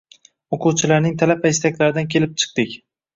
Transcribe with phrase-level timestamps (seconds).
[0.55, 2.75] Oʻquvchilarning talab va istaklaridan kelib chiqdik.